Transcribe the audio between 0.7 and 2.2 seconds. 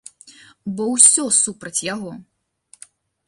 Бо ўсе супраць яго.